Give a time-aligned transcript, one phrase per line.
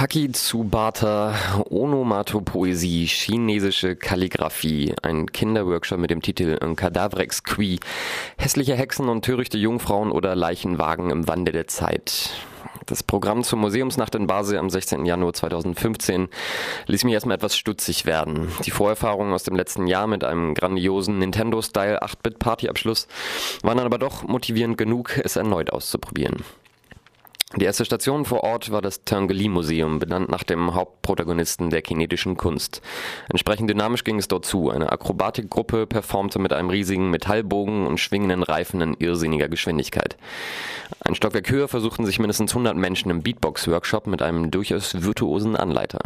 [0.00, 1.34] Kaki Tsubata,
[1.68, 7.80] Onomatopoesie, chinesische Kalligraphie, ein Kinderworkshop mit dem Titel Un cadavre exquis,
[8.38, 12.30] hässliche Hexen und törichte Jungfrauen oder Leichenwagen im Wande der Zeit.
[12.86, 15.04] Das Programm zur Museumsnacht in Basel am 16.
[15.04, 16.28] Januar 2015
[16.86, 18.48] ließ mich erstmal etwas stutzig werden.
[18.64, 23.06] Die Vorerfahrungen aus dem letzten Jahr mit einem grandiosen Nintendo-Style 8-Bit-Partyabschluss
[23.62, 26.42] waren dann aber doch motivierend genug, es erneut auszuprobieren.
[27.56, 32.80] Die erste Station vor Ort war das Tinguely-Museum, benannt nach dem Hauptprotagonisten der kinetischen Kunst.
[33.28, 34.70] Entsprechend dynamisch ging es dort zu.
[34.70, 40.16] Eine Akrobatikgruppe performte mit einem riesigen Metallbogen und schwingenden Reifen in irrsinniger Geschwindigkeit.
[41.00, 45.98] Ein Stockwerk höher versuchten sich mindestens 100 Menschen im Beatbox-Workshop mit einem durchaus virtuosen Anleiter.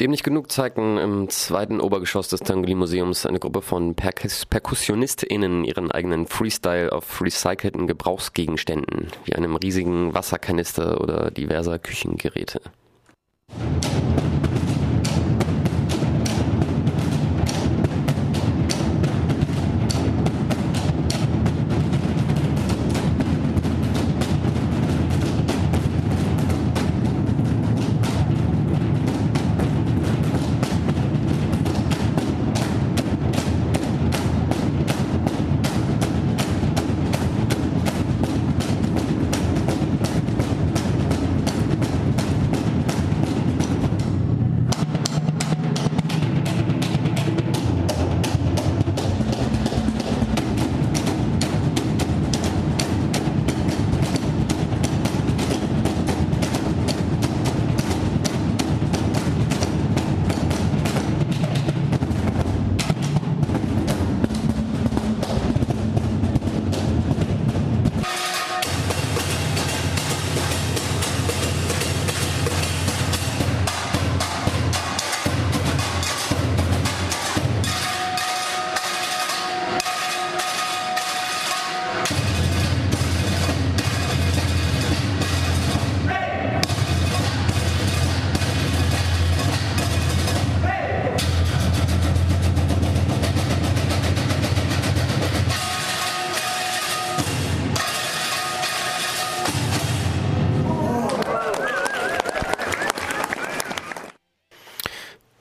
[0.00, 5.64] Dem nicht genug zeigten im zweiten Obergeschoss des Tangeli Museums eine Gruppe von Perkus PerkussionistInnen
[5.64, 12.62] ihren eigenen Freestyle auf recycelten Gebrauchsgegenständen, wie einem riesigen Wasserkanister oder diverser Küchengeräte.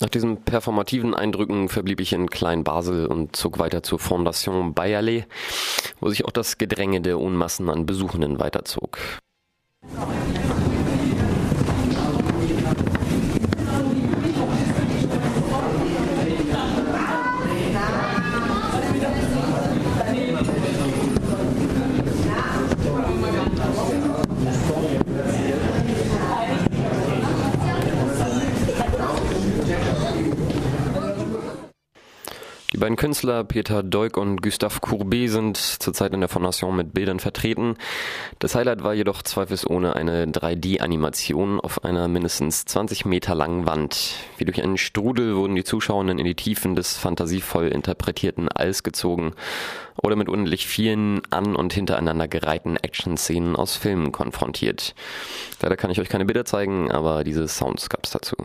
[0.01, 5.27] Nach diesen performativen Eindrücken verblieb ich in Klein-Basel und zog weiter zur Fondation Bayerle,
[5.99, 8.97] wo sich auch das Gedränge der Unmassen an Besuchenden weiterzog.
[32.81, 37.75] Beiden Künstler, Peter Deuk und Gustave Courbet, sind zurzeit in der Fondation mit Bildern vertreten.
[38.39, 44.15] Das Highlight war jedoch zweifelsohne eine 3D-Animation auf einer mindestens 20 Meter langen Wand.
[44.37, 49.33] Wie durch einen Strudel wurden die Zuschauenden in die Tiefen des fantasievoll interpretierten Alls gezogen
[50.01, 54.95] oder mit unendlich vielen an- und hintereinander gereihten Action-Szenen aus Filmen konfrontiert.
[55.61, 58.35] Leider kann ich euch keine Bilder zeigen, aber diese Sounds gab's dazu.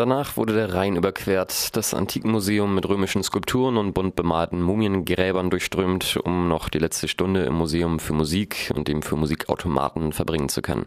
[0.00, 6.16] Danach wurde der Rhein überquert, das Antikenmuseum mit römischen Skulpturen und bunt bemalten Mumiengräbern durchströmt,
[6.24, 10.62] um noch die letzte Stunde im Museum für Musik und dem für Musikautomaten verbringen zu
[10.62, 10.86] können.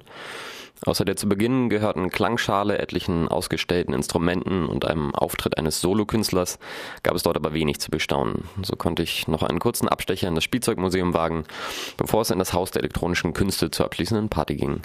[0.88, 6.58] Außer der zu Beginn gehörten Klangschale, etlichen ausgestellten Instrumenten und einem Auftritt eines Solokünstlers,
[7.04, 8.46] gab es dort aber wenig zu bestaunen.
[8.64, 11.44] So konnte ich noch einen kurzen Abstecher in das Spielzeugmuseum wagen,
[11.98, 14.82] bevor es in das Haus der elektronischen Künste zur abschließenden Party ging.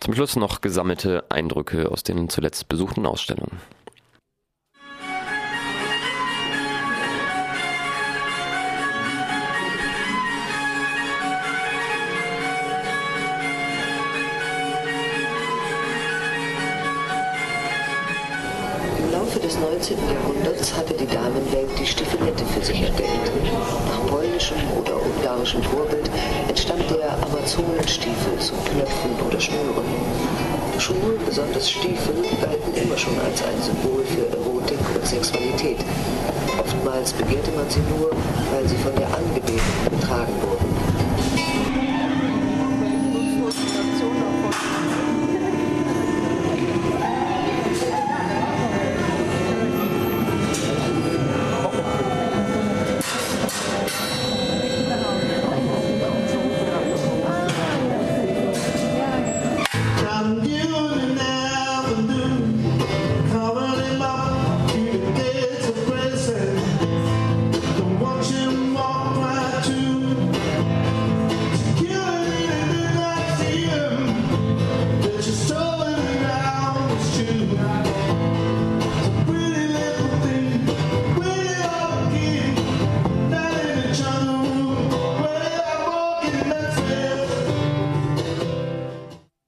[0.00, 3.60] Zum Schluss noch gesammelte Eindrücke aus den zuletzt besuchten Ausstellungen.
[19.30, 19.96] Laufe des 19.
[20.12, 23.30] Jahrhunderts hatte die Damenwelt die Stiefelette für sich entdeckt.
[23.86, 26.10] Nach polnischem oder ungarischem Vorbild
[26.48, 29.86] entstand der Amazonenstiefel zu Knöpfen oder Schnüren.
[30.78, 35.78] Schuhe, besonders Stiefel, galten immer schon als ein Symbol für Erotik und Sexualität.
[36.58, 38.10] Oftmals begehrte man sie nur,
[38.50, 39.62] weil sie von der Angebeteten
[39.92, 40.69] getragen wurden.